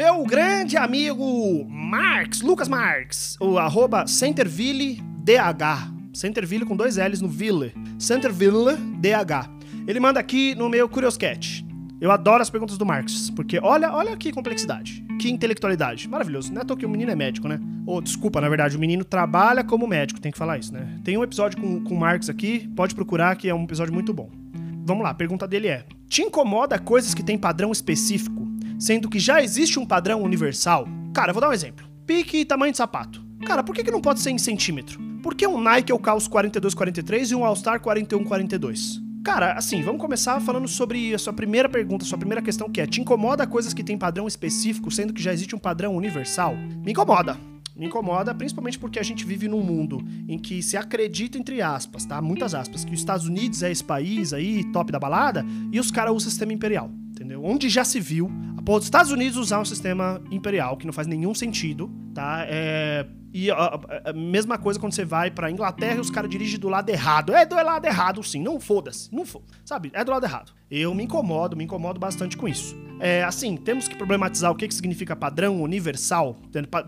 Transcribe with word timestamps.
Meu 0.00 0.24
grande 0.24 0.78
amigo 0.78 1.66
Marx, 1.68 2.40
Lucas 2.40 2.68
Marx, 2.68 3.36
o 3.38 3.58
arroba 3.58 4.06
CentervilleDH. 4.06 5.92
Centerville 6.14 6.64
com 6.64 6.74
dois 6.74 6.96
L's 6.96 7.20
no 7.20 7.28
Ville. 7.28 7.74
Centerville 7.98 8.78
DH. 8.98 9.50
Ele 9.86 10.00
manda 10.00 10.18
aqui 10.18 10.54
no 10.54 10.70
meu 10.70 10.88
Curioscat. 10.88 11.66
Eu 12.00 12.10
adoro 12.10 12.40
as 12.40 12.48
perguntas 12.48 12.78
do 12.78 12.86
Marx, 12.86 13.28
porque 13.28 13.60
olha, 13.62 13.92
olha 13.92 14.16
que 14.16 14.32
complexidade, 14.32 15.04
que 15.20 15.30
intelectualidade. 15.30 16.08
Maravilhoso. 16.08 16.50
Não 16.50 16.62
é 16.62 16.64
que 16.64 16.86
o 16.86 16.88
menino 16.88 17.10
é 17.10 17.14
médico, 17.14 17.46
né? 17.46 17.60
Ou, 17.84 17.98
oh, 17.98 18.00
desculpa, 18.00 18.40
na 18.40 18.48
verdade, 18.48 18.78
o 18.78 18.80
menino 18.80 19.04
trabalha 19.04 19.62
como 19.62 19.86
médico, 19.86 20.18
tem 20.18 20.32
que 20.32 20.38
falar 20.38 20.56
isso, 20.56 20.72
né? 20.72 20.98
Tem 21.04 21.18
um 21.18 21.22
episódio 21.22 21.60
com, 21.60 21.84
com 21.84 21.94
o 21.94 22.00
Marx 22.00 22.30
aqui, 22.30 22.66
pode 22.74 22.94
procurar, 22.94 23.36
que 23.36 23.50
é 23.50 23.54
um 23.54 23.64
episódio 23.64 23.92
muito 23.92 24.14
bom. 24.14 24.30
Vamos 24.82 25.04
lá, 25.04 25.10
a 25.10 25.14
pergunta 25.14 25.46
dele 25.46 25.68
é: 25.68 25.84
Te 26.08 26.22
incomoda 26.22 26.78
coisas 26.78 27.12
que 27.12 27.22
têm 27.22 27.36
padrão 27.36 27.70
específico, 27.70 28.49
sendo 28.80 29.08
que 29.08 29.20
já 29.20 29.42
existe 29.42 29.78
um 29.78 29.86
padrão 29.86 30.22
universal? 30.22 30.88
Cara, 31.14 31.32
vou 31.32 31.40
dar 31.40 31.50
um 31.50 31.52
exemplo. 31.52 31.86
Pique 32.06 32.38
e 32.38 32.44
tamanho 32.44 32.72
de 32.72 32.78
sapato. 32.78 33.22
Cara, 33.46 33.62
por 33.62 33.74
que, 33.74 33.84
que 33.84 33.90
não 33.90 34.00
pode 34.00 34.20
ser 34.20 34.30
em 34.30 34.38
centímetro? 34.38 34.98
Por 35.22 35.34
que 35.34 35.46
um 35.46 35.60
Nike 35.60 35.92
é 35.92 35.94
o 35.94 35.98
Caos 35.98 36.26
4243 36.26 37.30
e 37.30 37.34
um 37.34 37.44
All 37.44 37.54
Star 37.54 37.80
4142? 37.80 39.00
Cara, 39.22 39.52
assim, 39.52 39.82
vamos 39.82 40.00
começar 40.00 40.40
falando 40.40 40.66
sobre 40.66 41.14
a 41.14 41.18
sua 41.18 41.32
primeira 41.32 41.68
pergunta, 41.68 42.06
sua 42.06 42.16
primeira 42.16 42.40
questão, 42.40 42.70
que 42.70 42.80
é: 42.80 42.86
te 42.86 43.00
incomoda 43.00 43.46
coisas 43.46 43.74
que 43.74 43.84
têm 43.84 43.98
padrão 43.98 44.26
específico, 44.26 44.90
sendo 44.90 45.12
que 45.12 45.22
já 45.22 45.32
existe 45.32 45.54
um 45.54 45.58
padrão 45.58 45.94
universal? 45.94 46.56
Me 46.56 46.92
incomoda. 46.92 47.36
Me 47.76 47.86
incomoda, 47.86 48.34
principalmente 48.34 48.78
porque 48.78 48.98
a 48.98 49.02
gente 49.02 49.24
vive 49.24 49.48
num 49.48 49.62
mundo 49.62 50.04
em 50.28 50.38
que 50.38 50.62
se 50.62 50.76
acredita, 50.76 51.38
entre 51.38 51.62
aspas, 51.62 52.04
tá? 52.04 52.20
Muitas 52.20 52.54
aspas, 52.54 52.84
que 52.84 52.92
os 52.92 53.00
Estados 53.00 53.26
Unidos 53.26 53.62
é 53.62 53.70
esse 53.70 53.82
país 53.82 54.32
aí, 54.34 54.64
top 54.72 54.92
da 54.92 54.98
balada, 54.98 55.44
e 55.72 55.80
os 55.80 55.90
caras 55.90 56.14
usam 56.14 56.28
o 56.28 56.30
sistema 56.30 56.52
imperial, 56.52 56.90
entendeu? 57.10 57.42
Onde 57.42 57.70
já 57.70 57.84
se 57.84 57.98
viu 57.98 58.30
dos 58.78 58.86
Estados 58.86 59.10
Unidos 59.10 59.36
usar 59.36 59.60
um 59.60 59.64
sistema 59.64 60.20
imperial, 60.30 60.76
que 60.76 60.86
não 60.86 60.92
faz 60.92 61.06
nenhum 61.06 61.34
sentido, 61.34 61.90
tá? 62.14 62.44
É 62.46 63.06
e 63.32 63.50
a, 63.50 63.54
a, 63.54 64.10
a, 64.10 64.12
mesma 64.12 64.58
coisa 64.58 64.78
quando 64.78 64.92
você 64.92 65.04
vai 65.04 65.30
pra 65.30 65.50
Inglaterra 65.50 65.96
e 65.96 66.00
os 66.00 66.10
caras 66.10 66.28
dirigem 66.28 66.58
do 66.58 66.68
lado 66.68 66.88
errado. 66.90 67.32
É 67.32 67.46
do 67.46 67.54
lado 67.54 67.84
errado, 67.84 68.22
sim. 68.22 68.42
Não 68.42 68.60
foda-se. 68.60 69.14
Não 69.14 69.24
foda 69.24 69.44
Sabe? 69.64 69.90
É 69.94 70.04
do 70.04 70.10
lado 70.10 70.24
errado. 70.24 70.52
Eu 70.70 70.94
me 70.94 71.04
incomodo, 71.04 71.56
me 71.56 71.64
incomodo 71.64 72.00
bastante 72.00 72.36
com 72.36 72.48
isso. 72.48 72.76
É, 72.98 73.22
assim, 73.22 73.56
temos 73.56 73.86
que 73.86 73.96
problematizar 73.96 74.50
o 74.50 74.54
que, 74.54 74.66
que 74.66 74.74
significa 74.74 75.14
padrão 75.14 75.62
universal. 75.62 76.36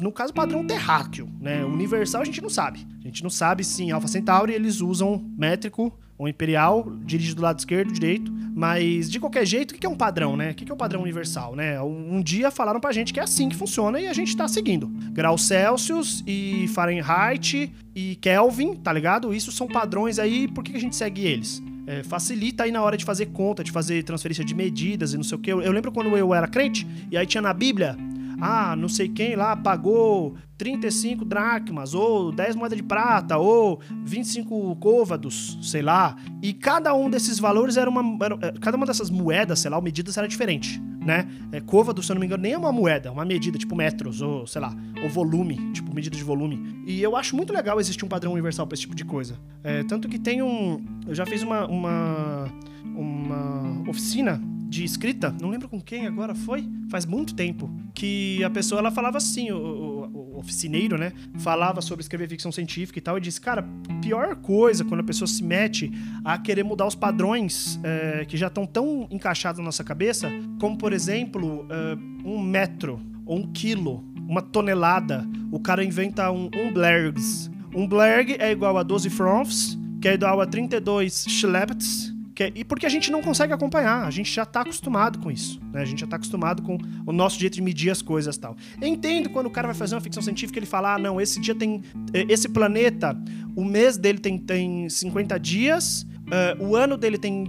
No 0.01 0.11
caso, 0.11 0.35
padrão 0.35 0.67
terráqueo, 0.67 1.29
né? 1.41 1.65
Universal 1.65 2.23
a 2.23 2.25
gente 2.25 2.43
não 2.43 2.51
sabe. 2.51 2.87
A 3.03 3.09
gente 3.09 3.23
não 3.23 3.31
sabe 3.31 3.65
se 3.65 3.83
em 3.83 3.91
Alpha 3.91 4.07
Centauri 4.07 4.53
eles 4.53 4.81
usam 4.81 5.25
métrico 5.37 5.93
ou 6.17 6.29
imperial, 6.29 6.89
dirige 7.05 7.35
do 7.35 7.43
lado 7.43 7.59
esquerdo, 7.59 7.93
direito. 7.93 8.33
Mas, 8.55 9.11
de 9.11 9.19
qualquer 9.19 9.45
jeito, 9.45 9.73
o 9.73 9.75
que 9.75 9.85
é 9.85 9.89
um 9.89 9.97
padrão, 9.97 10.37
né? 10.37 10.51
O 10.51 10.55
que 10.55 10.71
é 10.71 10.75
um 10.75 10.79
padrão 10.79 11.03
universal, 11.03 11.57
né? 11.57 11.81
Um 11.83 12.23
dia 12.23 12.51
falaram 12.51 12.79
pra 12.79 12.93
gente 12.93 13.13
que 13.13 13.19
é 13.19 13.23
assim 13.23 13.49
que 13.49 13.57
funciona 13.57 13.99
e 13.99 14.07
a 14.07 14.13
gente 14.13 14.37
tá 14.37 14.47
seguindo. 14.47 14.87
Graus 15.11 15.43
Celsius 15.47 16.23
e 16.27 16.69
Fahrenheit 16.69 17.73
e 17.95 18.15
Kelvin, 18.17 18.77
tá 18.77 18.93
ligado? 18.93 19.35
Isso 19.35 19.51
são 19.51 19.67
padrões 19.67 20.19
aí, 20.19 20.47
por 20.47 20.63
que 20.63 20.77
a 20.77 20.81
gente 20.81 20.95
segue 20.95 21.25
eles? 21.27 21.63
É, 21.87 22.05
facilita 22.05 22.63
aí 22.63 22.71
na 22.71 22.81
hora 22.83 22.97
de 22.97 23.05
fazer 23.05 23.27
conta, 23.27 23.65
de 23.65 23.73
fazer 23.73 24.05
transferência 24.05 24.45
de 24.45 24.55
medidas 24.55 25.15
e 25.15 25.17
não 25.17 25.25
sei 25.25 25.37
o 25.37 25.41
que. 25.41 25.53
Eu, 25.53 25.61
eu 25.61 25.73
lembro 25.73 25.91
quando 25.91 26.17
eu 26.17 26.33
era 26.33 26.47
crente, 26.47 26.87
e 27.11 27.17
aí 27.17 27.27
tinha 27.27 27.43
na 27.43 27.53
Bíblia 27.53 27.97
ah, 28.45 28.75
não 28.75 28.89
sei 28.89 29.09
quem 29.09 29.37
lá 29.37 29.55
pagou 29.55 30.35
35 30.59 31.25
dracmas, 31.25 31.95
ou 31.95 32.33
10 32.33 32.57
moedas 32.57 32.77
de 32.77 32.83
prata, 32.83 33.39
ou 33.39 33.81
25 34.05 34.75
côvados, 34.77 35.57
sei 35.63 35.81
lá. 35.81 36.17
E 36.43 36.53
cada 36.53 36.93
um 36.93 37.09
desses 37.09 37.39
valores 37.39 37.77
era 37.77 37.89
uma. 37.89 38.03
Era, 38.25 38.37
é, 38.43 38.53
cada 38.59 38.77
uma 38.77 38.85
dessas 38.85 39.11
moedas, 39.11 39.61
sei 39.61 39.71
lá, 39.71 39.81
medidas 39.81 40.19
era 40.19 40.27
diferente, 40.27 40.83
né? 41.01 41.29
É, 41.53 41.61
côvado, 41.61 42.03
se 42.03 42.11
eu 42.11 42.15
não 42.15 42.21
me 42.21 42.27
engano, 42.27 42.43
nem 42.43 42.55
é 42.55 42.59
uma 42.59 42.73
moeda, 42.73 43.11
é 43.11 43.13
uma 43.13 43.25
medida, 43.25 43.57
tipo 43.57 43.77
metros, 43.77 44.21
ou 44.21 44.45
sei 44.45 44.61
lá, 44.61 44.75
ou 45.05 45.09
volume, 45.09 45.71
tipo 45.73 45.95
medida 45.95 46.17
de 46.17 46.25
volume. 46.25 46.83
E 46.85 47.01
eu 47.01 47.15
acho 47.15 47.37
muito 47.37 47.53
legal 47.53 47.79
existir 47.79 48.05
um 48.05 48.09
padrão 48.09 48.33
universal 48.33 48.67
para 48.67 48.75
esse 48.75 48.83
tipo 48.83 48.97
de 48.97 49.05
coisa. 49.05 49.39
É, 49.63 49.85
tanto 49.85 50.09
que 50.09 50.19
tem 50.19 50.43
um. 50.43 50.85
Eu 51.07 51.15
já 51.15 51.25
fiz 51.25 51.45
uma, 51.45 51.65
uma, 51.67 52.49
uma 52.85 53.89
oficina 53.89 54.43
de 54.73 54.85
escrita, 54.85 55.37
não 55.39 55.51
lembro 55.51 55.69
com 55.69 55.79
quem 55.79 56.07
agora 56.07 56.35
foi, 56.35 56.67
faz 56.89 57.05
muito 57.05 57.35
tempo, 57.35 57.71
que 57.95 58.43
a 58.43 58.49
pessoa 58.49 58.79
ela 58.79 58.91
falava 58.91 59.19
assim, 59.19 59.51
o, 59.51 59.59
o, 59.59 60.35
o 60.37 60.39
oficineiro, 60.39 60.97
né, 60.97 61.13
falava 61.41 61.83
sobre 61.83 62.03
escrever 62.03 62.27
ficção 62.27 62.51
científica 62.51 62.99
e 62.99 63.03
tal, 63.03 63.19
e 63.19 63.21
disse, 63.21 63.39
cara, 63.39 63.69
pior 64.01 64.35
coisa 64.37 64.83
quando 64.83 65.01
a 65.01 65.05
pessoa 65.05 65.29
se 65.29 65.45
mete 65.45 65.93
a 66.25 66.39
querer 66.39 66.65
mudar 66.65 66.87
os 66.87 66.95
padrões 66.95 67.79
é, 67.85 68.25
que 68.25 68.35
já 68.35 68.47
estão 68.47 68.65
tão 68.65 69.07
encaixados 69.11 69.59
na 69.59 69.67
nossa 69.67 69.85
cabeça, 69.85 70.31
como 70.59 70.79
por 70.79 70.95
exemplo, 70.95 71.67
é, 71.69 72.27
um 72.27 72.41
metro 72.41 72.99
ou 73.27 73.41
um 73.41 73.53
quilo, 73.53 74.03
uma 74.27 74.41
tonelada, 74.41 75.29
o 75.51 75.61
cara 75.61 75.85
inventa 75.85 76.31
um, 76.31 76.49
um 76.57 76.73
blergs. 76.73 77.51
Um 77.75 77.87
blerg 77.87 78.37
é 78.39 78.51
igual 78.51 78.79
a 78.79 78.83
12 78.83 79.11
francs, 79.11 79.79
que 80.01 80.09
é 80.09 80.15
igual 80.15 80.41
a 80.41 80.47
32 80.47 81.27
schleppets, 81.29 82.12
que 82.35 82.45
é, 82.45 82.53
e 82.55 82.65
porque 82.65 82.87
a 82.87 82.89
gente 82.89 83.11
não 83.11 83.23
consegue 83.23 83.53
acompanhar, 83.53 84.07
a 84.07 84.11
gente 84.11 84.33
já 84.33 84.43
está 84.43 84.63
acostumado 84.63 85.19
com 85.19 85.31
isso, 85.31 85.61
né? 85.73 85.83
A 85.83 85.85
gente 85.85 86.01
já 86.01 86.07
está 86.07 86.17
acostumado 86.17 86.63
com 86.63 86.79
o 87.07 87.13
nosso 87.13 87.39
jeito 87.39 87.55
de 87.55 87.63
medir 87.63 87.91
as 87.91 88.01
coisas 88.01 88.37
tal. 88.37 88.57
Eu 88.81 88.89
entendo 88.89 89.31
quando 89.31 89.47
o 89.47 89.51
cara 89.51 89.69
vai 89.69 89.75
fazer 89.75 89.95
uma 89.95 90.01
ficção 90.01 90.23
científica, 90.23 90.59
ele 90.59 90.67
fala, 90.67 90.95
ah, 90.95 90.99
não, 90.99 91.21
esse 91.21 91.41
dia 91.41 91.55
tem... 91.55 91.83
Esse 92.29 92.49
planeta, 92.49 93.17
o 93.55 93.65
mês 93.65 93.97
dele 93.97 94.19
tem, 94.19 94.39
tem 94.39 94.89
50 94.89 95.39
dias, 95.39 96.03
uh, 96.03 96.65
o 96.65 96.75
ano 96.77 96.97
dele 96.97 97.19
tem... 97.19 97.45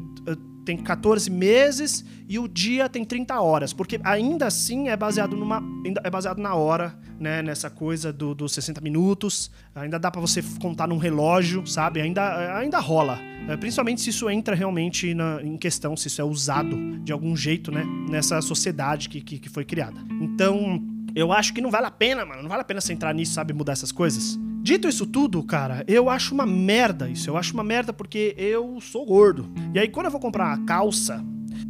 Tem 0.65 0.77
14 0.77 1.29
meses 1.29 2.05
e 2.27 2.39
o 2.39 2.47
dia 2.47 2.87
tem 2.87 3.03
30 3.03 3.39
horas, 3.41 3.73
porque 3.73 3.99
ainda 4.03 4.47
assim 4.47 4.87
é 4.87 4.95
baseado 4.95 5.35
numa 5.35 5.61
é 6.03 6.09
baseado 6.09 6.39
na 6.39 6.55
hora, 6.55 6.97
né, 7.19 7.41
nessa 7.41 7.69
coisa 7.69 8.13
do, 8.13 8.33
dos 8.33 8.53
60 8.53 8.79
minutos, 8.81 9.51
ainda 9.75 9.99
dá 9.99 10.09
para 10.09 10.21
você 10.21 10.41
contar 10.61 10.87
num 10.87 10.97
relógio, 10.97 11.65
sabe? 11.67 12.01
Ainda 12.01 12.57
ainda 12.57 12.79
rola. 12.79 13.19
É, 13.47 13.57
principalmente 13.57 14.01
se 14.01 14.09
isso 14.09 14.29
entra 14.29 14.55
realmente 14.55 15.13
na, 15.13 15.41
em 15.43 15.57
questão, 15.57 15.97
se 15.97 16.07
isso 16.07 16.21
é 16.21 16.23
usado 16.23 16.77
de 17.03 17.11
algum 17.11 17.35
jeito, 17.35 17.71
né, 17.71 17.85
nessa 18.09 18.41
sociedade 18.41 19.09
que, 19.09 19.19
que, 19.19 19.37
que 19.37 19.49
foi 19.49 19.65
criada. 19.65 19.99
Então, 20.21 20.81
eu 21.13 21.31
acho 21.31 21.53
que 21.53 21.59
não 21.59 21.69
vale 21.69 21.87
a 21.87 21.91
pena, 21.91 22.25
mano, 22.25 22.41
não 22.41 22.49
vale 22.49 22.61
a 22.61 22.65
pena 22.65 22.79
você 22.79 22.93
entrar 22.93 23.13
nisso, 23.13 23.33
sabe, 23.33 23.53
mudar 23.53 23.73
essas 23.73 23.91
coisas. 23.91 24.39
Dito 24.63 24.87
isso 24.87 25.05
tudo, 25.05 25.43
cara, 25.43 25.83
eu 25.89 26.09
acho 26.09 26.33
uma 26.33 26.45
merda 26.45 27.09
isso. 27.09 27.29
Eu 27.29 27.35
acho 27.35 27.53
uma 27.53 27.65
merda 27.65 27.91
porque 27.91 28.33
eu 28.37 28.79
sou 28.79 29.05
gordo. 29.05 29.51
E 29.73 29.77
aí, 29.77 29.89
quando 29.89 30.05
eu 30.05 30.11
vou 30.11 30.21
comprar 30.21 30.57
uma 30.57 30.65
calça, 30.65 31.21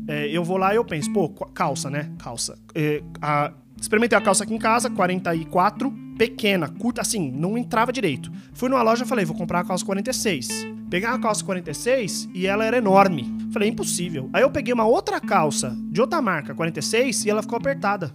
é, 0.07 0.27
eu 0.27 0.43
vou 0.43 0.57
lá 0.57 0.75
e 0.75 0.77
eu 0.77 0.85
penso, 0.85 1.11
pô, 1.11 1.27
calça, 1.27 1.89
né? 1.89 2.11
Calça. 2.19 2.55
É, 2.75 3.01
a, 3.19 3.51
experimentei 3.81 4.15
a 4.15 4.21
calça 4.21 4.43
aqui 4.43 4.53
em 4.53 4.59
casa, 4.59 4.91
44, 4.91 5.91
pequena, 6.19 6.69
curta, 6.69 7.01
assim, 7.01 7.31
não 7.31 7.57
entrava 7.57 7.91
direito. 7.91 8.31
Fui 8.53 8.69
numa 8.69 8.83
loja 8.83 9.03
e 9.03 9.07
falei, 9.07 9.25
vou 9.25 9.35
comprar 9.35 9.61
a 9.61 9.63
calça 9.63 9.83
46. 9.83 10.67
Peguei 10.87 11.09
a 11.09 11.17
calça 11.17 11.43
46 11.43 12.29
e 12.31 12.45
ela 12.45 12.63
era 12.63 12.77
enorme. 12.77 13.35
Falei, 13.51 13.69
impossível. 13.69 14.29
Aí 14.31 14.43
eu 14.43 14.51
peguei 14.51 14.71
uma 14.71 14.85
outra 14.85 15.19
calça 15.19 15.75
de 15.89 15.99
outra 15.99 16.21
marca, 16.21 16.53
46, 16.53 17.25
e 17.25 17.31
ela 17.31 17.41
ficou 17.41 17.57
apertada. 17.57 18.13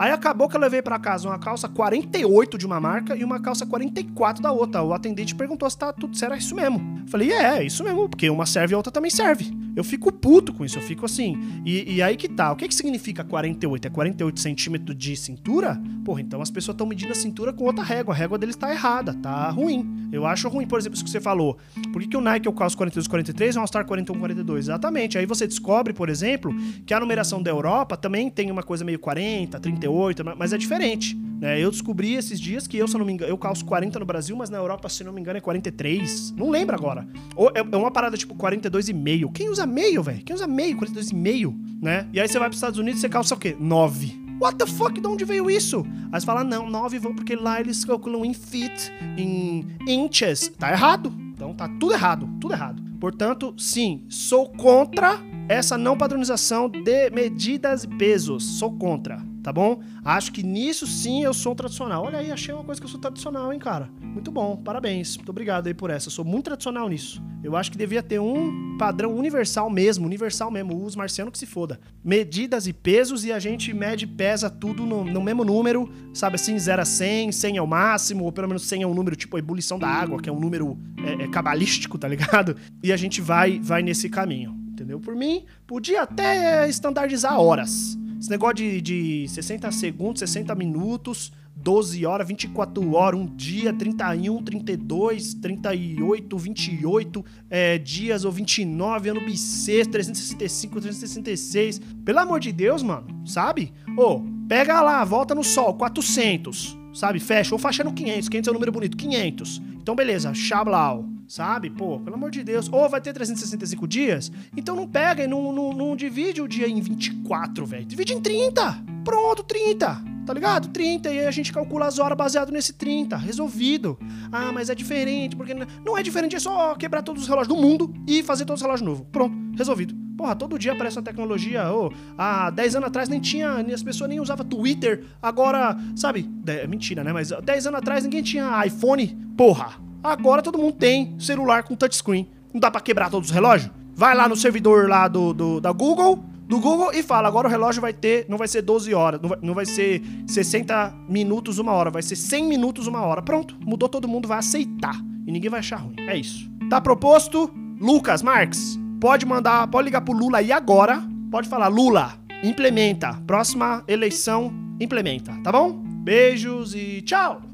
Aí 0.00 0.10
acabou 0.10 0.48
que 0.48 0.56
eu 0.56 0.60
levei 0.62 0.80
para 0.80 0.98
casa 0.98 1.28
uma 1.28 1.38
calça 1.38 1.68
48 1.68 2.56
de 2.56 2.64
uma 2.64 2.80
marca 2.80 3.14
e 3.14 3.22
uma 3.22 3.38
calça 3.38 3.66
44 3.66 4.42
da 4.42 4.50
outra. 4.50 4.82
O 4.82 4.94
atendente 4.94 5.34
perguntou 5.34 5.68
se 5.68 5.76
tá 5.76 5.92
tudo 5.92 6.16
certo, 6.16 6.32
é 6.32 6.38
isso 6.38 6.54
mesmo. 6.54 7.02
Falei, 7.06 7.30
é, 7.30 7.58
é 7.58 7.64
isso 7.64 7.84
mesmo, 7.84 8.08
porque 8.08 8.30
uma 8.30 8.46
serve 8.46 8.72
e 8.72 8.74
a 8.74 8.78
outra 8.78 8.90
também 8.90 9.10
serve. 9.10 9.52
Eu 9.76 9.84
fico 9.84 10.10
puto 10.10 10.54
com 10.54 10.64
isso, 10.64 10.78
eu 10.78 10.82
fico 10.82 11.04
assim. 11.04 11.38
E, 11.66 11.96
e 11.96 12.02
aí 12.02 12.16
que 12.16 12.28
tá, 12.28 12.50
o 12.50 12.56
que 12.56 12.66
que 12.66 12.74
significa 12.74 13.22
48? 13.22 13.88
É 13.88 13.90
48 13.90 14.40
centímetros 14.40 14.96
de 14.96 15.14
cintura? 15.14 15.78
Porra, 16.02 16.22
então 16.22 16.40
as 16.40 16.50
pessoas 16.50 16.74
estão 16.74 16.86
medindo 16.86 17.12
a 17.12 17.14
cintura 17.14 17.52
com 17.52 17.64
outra 17.64 17.84
régua. 17.84 18.14
A 18.14 18.16
régua 18.16 18.38
deles 18.38 18.56
tá 18.56 18.72
errada, 18.72 19.12
tá 19.12 19.50
ruim. 19.50 20.08
Eu 20.10 20.24
acho 20.24 20.48
ruim, 20.48 20.66
por 20.66 20.78
exemplo, 20.78 20.94
isso 20.94 21.04
que 21.04 21.10
você 21.10 21.20
falou. 21.20 21.58
Por 21.92 22.00
que, 22.00 22.08
que 22.08 22.16
o 22.16 22.22
Nike 22.22 22.48
o 22.48 22.52
calço 22.52 22.76
42 22.76 23.06
43 23.06 23.54
e 23.54 23.58
o 23.58 23.60
All-Star 23.60 23.84
41 23.84 24.18
42? 24.18 24.64
Exatamente. 24.64 25.18
Aí 25.18 25.26
você 25.26 25.46
descobre, 25.46 25.92
por 25.92 26.08
exemplo, 26.08 26.54
que 26.86 26.94
a 26.94 27.00
numeração 27.00 27.42
da 27.42 27.50
Europa 27.50 27.98
também 27.98 28.30
tem 28.30 28.50
uma 28.50 28.62
coisa 28.62 28.82
meio 28.82 28.98
40, 28.98 29.60
38, 29.60 29.89
38, 29.90 30.24
mas 30.36 30.52
é 30.52 30.58
diferente. 30.58 31.16
Né? 31.40 31.60
Eu 31.60 31.70
descobri 31.70 32.14
esses 32.14 32.38
dias 32.38 32.66
que 32.66 32.76
eu, 32.76 32.86
se 32.86 32.96
não 32.96 33.04
me 33.04 33.12
engano, 33.12 33.30
eu 33.30 33.38
calço 33.38 33.64
40 33.64 33.98
no 33.98 34.04
Brasil, 34.06 34.36
mas 34.36 34.50
na 34.50 34.58
Europa, 34.58 34.88
se 34.88 35.02
não 35.02 35.12
me 35.12 35.20
engano, 35.20 35.38
é 35.38 35.40
43. 35.40 36.34
Não 36.36 36.50
lembro 36.50 36.76
agora. 36.76 37.06
Ou 37.34 37.48
é, 37.48 37.60
é 37.60 37.76
uma 37.76 37.90
parada 37.90 38.16
tipo 38.16 38.34
42,5. 38.34 39.32
Quem 39.32 39.48
usa 39.48 39.66
meio, 39.66 40.02
velho? 40.02 40.22
Quem 40.22 40.34
usa 40.34 40.46
meio? 40.46 40.76
42,5, 40.76 41.54
né? 41.82 42.06
E 42.12 42.20
aí 42.20 42.28
você 42.28 42.38
vai 42.38 42.48
para 42.48 42.54
os 42.54 42.58
Estados 42.58 42.78
Unidos 42.78 42.98
e 42.98 43.02
você 43.02 43.08
calça 43.08 43.34
o 43.34 43.38
quê? 43.38 43.56
9. 43.58 44.20
What 44.40 44.56
the 44.56 44.66
fuck? 44.66 44.98
De 44.98 45.06
onde 45.06 45.24
veio 45.24 45.50
isso? 45.50 45.84
Aí 46.10 46.20
você 46.20 46.26
fala, 46.26 46.42
não, 46.42 46.68
9 46.68 46.98
vão 46.98 47.14
porque 47.14 47.36
lá 47.36 47.60
eles 47.60 47.84
calculam 47.84 48.24
em 48.24 48.32
feet, 48.32 48.90
em 49.16 49.66
inches. 49.86 50.48
Tá 50.58 50.70
errado. 50.70 51.12
Então 51.34 51.54
tá 51.54 51.68
tudo 51.68 51.92
errado, 51.92 52.28
tudo 52.40 52.54
errado. 52.54 52.82
Portanto, 52.98 53.54
sim, 53.56 54.04
sou 54.08 54.46
contra 54.46 55.18
essa 55.48 55.78
não 55.78 55.96
padronização 55.96 56.68
de 56.68 57.10
medidas 57.10 57.84
e 57.84 57.88
pesos. 57.88 58.44
Sou 58.58 58.72
contra. 58.72 59.29
Tá 59.42 59.52
bom? 59.52 59.82
Acho 60.04 60.32
que 60.32 60.42
nisso 60.42 60.86
sim 60.86 61.22
eu 61.22 61.32
sou 61.32 61.54
tradicional. 61.54 62.04
Olha 62.04 62.18
aí, 62.18 62.30
achei 62.30 62.54
uma 62.54 62.64
coisa 62.64 62.80
que 62.80 62.86
eu 62.86 62.90
sou 62.90 63.00
tradicional, 63.00 63.52
hein, 63.52 63.58
cara. 63.58 63.88
Muito 64.00 64.30
bom, 64.30 64.56
parabéns. 64.56 65.16
Muito 65.16 65.30
obrigado 65.30 65.66
aí 65.66 65.74
por 65.74 65.90
essa. 65.90 66.08
Eu 66.08 66.12
sou 66.12 66.24
muito 66.24 66.46
tradicional 66.46 66.88
nisso. 66.88 67.22
Eu 67.42 67.56
acho 67.56 67.70
que 67.70 67.78
devia 67.78 68.02
ter 68.02 68.20
um 68.20 68.76
padrão 68.76 69.14
universal 69.14 69.70
mesmo, 69.70 70.04
universal 70.04 70.50
mesmo, 70.50 70.84
os 70.84 70.94
marcianos 70.94 71.32
que 71.32 71.38
se 71.38 71.46
foda. 71.46 71.80
Medidas 72.04 72.66
e 72.66 72.72
pesos 72.72 73.24
e 73.24 73.32
a 73.32 73.38
gente 73.38 73.72
mede 73.72 74.04
e 74.04 74.08
pesa 74.08 74.50
tudo 74.50 74.84
no, 74.84 75.04
no 75.04 75.22
mesmo 75.22 75.44
número, 75.44 75.90
sabe 76.12 76.34
assim, 76.34 76.58
0 76.58 76.82
a 76.82 76.84
100, 76.84 77.32
100 77.32 77.56
é 77.56 77.62
o 77.62 77.66
máximo, 77.66 78.24
ou 78.24 78.32
pelo 78.32 78.48
menos 78.48 78.66
100 78.66 78.82
é 78.82 78.86
um 78.86 78.94
número 78.94 79.16
tipo 79.16 79.36
a 79.36 79.38
ebulição 79.38 79.78
da 79.78 79.88
água, 79.88 80.20
que 80.20 80.28
é 80.28 80.32
um 80.32 80.40
número 80.40 80.78
é, 80.98 81.24
é, 81.24 81.28
cabalístico, 81.28 81.98
tá 81.98 82.08
ligado? 82.08 82.56
E 82.82 82.92
a 82.92 82.96
gente 82.96 83.20
vai, 83.20 83.60
vai 83.60 83.82
nesse 83.82 84.08
caminho, 84.08 84.56
entendeu? 84.68 84.98
Por 84.98 85.14
mim, 85.14 85.44
podia 85.66 86.02
até 86.02 86.66
estandardizar 86.66 87.38
horas. 87.38 87.98
Esse 88.20 88.28
negócio 88.28 88.56
de, 88.56 88.82
de 88.82 89.28
60 89.28 89.72
segundos, 89.72 90.20
60 90.20 90.54
minutos, 90.54 91.32
12 91.56 92.04
horas, 92.04 92.28
24 92.28 92.92
horas, 92.92 93.18
um 93.18 93.24
dia, 93.26 93.72
31, 93.72 94.42
32, 94.42 95.34
38, 95.34 96.38
28 96.38 97.24
é, 97.48 97.78
dias 97.78 98.26
ou 98.26 98.30
29, 98.30 99.08
ano 99.08 99.24
bissexto, 99.24 99.92
365, 99.92 100.80
366. 100.82 101.80
Pelo 102.04 102.18
amor 102.18 102.40
de 102.40 102.52
Deus, 102.52 102.82
mano, 102.82 103.26
sabe? 103.26 103.72
Ô, 103.96 104.20
pega 104.46 104.82
lá, 104.82 105.02
volta 105.02 105.34
no 105.34 105.42
sol, 105.42 105.72
400, 105.72 106.76
sabe? 106.92 107.18
Fecha, 107.20 107.54
ou 107.54 107.58
faixa 107.58 107.82
no 107.82 107.94
500, 107.94 108.28
500 108.28 108.48
é 108.48 108.50
um 108.50 108.54
número 108.54 108.72
bonito, 108.72 108.98
500. 108.98 109.62
Então, 109.80 109.94
beleza, 109.94 110.34
Xablau 110.34 111.19
sabe? 111.30 111.70
Pô, 111.70 112.00
pelo 112.00 112.16
amor 112.16 112.30
de 112.30 112.42
Deus. 112.42 112.68
Ou 112.70 112.88
vai 112.88 113.00
ter 113.00 113.12
365 113.12 113.86
dias? 113.86 114.32
Então 114.56 114.74
não 114.74 114.86
pega 114.86 115.22
e 115.22 115.28
não, 115.28 115.52
não, 115.52 115.72
não 115.72 115.96
divide 115.96 116.42
o 116.42 116.48
dia 116.48 116.68
em 116.68 116.80
24, 116.80 117.64
velho. 117.64 117.86
Divide 117.86 118.12
em 118.14 118.20
30. 118.20 118.82
Pronto, 119.04 119.44
30. 119.44 120.02
Tá 120.26 120.34
ligado? 120.34 120.68
30. 120.68 121.08
E 121.08 121.20
aí 121.20 121.26
a 121.26 121.30
gente 121.30 121.52
calcula 121.52 121.86
as 121.86 122.00
horas 122.00 122.18
baseado 122.18 122.50
nesse 122.50 122.72
30. 122.72 123.16
Resolvido. 123.16 123.96
Ah, 124.32 124.50
mas 124.52 124.70
é 124.70 124.74
diferente, 124.74 125.36
porque. 125.36 125.54
Não 125.84 125.96
é 125.96 126.02
diferente, 126.02 126.34
é 126.34 126.40
só 126.40 126.74
quebrar 126.74 127.02
todos 127.02 127.22
os 127.22 127.28
relógios 127.28 127.48
do 127.48 127.56
mundo 127.56 127.94
e 128.08 128.24
fazer 128.24 128.44
todos 128.44 128.60
os 128.60 128.64
relógios 128.64 128.86
novos. 128.86 129.06
Pronto, 129.12 129.36
resolvido. 129.56 129.94
Porra, 130.16 130.34
todo 130.34 130.58
dia 130.58 130.72
aparece 130.72 130.98
uma 130.98 131.04
tecnologia. 131.04 131.72
Oh, 131.72 131.90
há 132.18 132.50
10 132.50 132.76
anos 132.76 132.88
atrás 132.88 133.08
nem 133.08 133.20
tinha. 133.20 133.52
As 133.72 133.82
pessoas 133.82 134.10
nem 134.10 134.20
usavam 134.20 134.44
Twitter. 134.44 135.04
Agora, 135.22 135.78
sabe? 135.94 136.28
É 136.46 136.66
mentira, 136.66 137.04
né? 137.04 137.12
Mas 137.12 137.30
10 137.30 137.68
anos 137.68 137.78
atrás 137.78 138.02
ninguém 138.04 138.22
tinha 138.22 138.66
iPhone. 138.66 139.16
Porra, 139.36 139.89
Agora 140.02 140.42
todo 140.42 140.58
mundo 140.58 140.72
tem 140.72 141.18
celular 141.18 141.62
com 141.62 141.74
touchscreen. 141.74 142.28
Não 142.52 142.60
dá 142.60 142.70
para 142.70 142.80
quebrar 142.80 143.10
todos 143.10 143.28
os 143.28 143.34
relógios? 143.34 143.70
Vai 143.94 144.14
lá 144.14 144.28
no 144.28 144.36
servidor 144.36 144.88
lá 144.88 145.06
do, 145.08 145.32
do, 145.32 145.60
da 145.60 145.72
Google, 145.72 146.24
do 146.48 146.58
Google 146.58 146.92
e 146.92 147.02
fala, 147.02 147.28
agora 147.28 147.46
o 147.46 147.50
relógio 147.50 147.80
vai 147.80 147.92
ter, 147.92 148.26
não 148.28 148.36
vai 148.36 148.48
ser 148.48 148.62
12 148.62 148.92
horas, 148.92 149.20
não 149.20 149.28
vai, 149.28 149.38
não 149.40 149.54
vai 149.54 149.66
ser 149.66 150.02
60 150.26 150.94
minutos 151.08 151.58
uma 151.58 151.72
hora, 151.72 151.90
vai 151.90 152.02
ser 152.02 152.16
100 152.16 152.44
minutos 152.44 152.86
uma 152.86 153.00
hora. 153.02 153.22
Pronto, 153.22 153.56
mudou 153.60 153.88
todo 153.88 154.08
mundo, 154.08 154.26
vai 154.26 154.38
aceitar. 154.38 154.96
E 155.26 155.30
ninguém 155.30 155.50
vai 155.50 155.60
achar 155.60 155.76
ruim. 155.76 155.94
É 156.08 156.16
isso. 156.16 156.50
Tá 156.68 156.80
proposto? 156.80 157.50
Lucas 157.80 158.22
Marques, 158.22 158.78
pode 159.00 159.24
mandar, 159.24 159.68
pode 159.68 159.84
ligar 159.84 160.00
pro 160.00 160.12
Lula 160.12 160.38
aí 160.38 160.50
agora. 160.50 161.02
Pode 161.30 161.48
falar, 161.48 161.68
Lula, 161.68 162.14
implementa. 162.42 163.14
Próxima 163.26 163.84
eleição, 163.86 164.52
implementa, 164.80 165.32
tá 165.44 165.52
bom? 165.52 165.72
Beijos 165.72 166.74
e 166.74 167.00
tchau! 167.02 167.49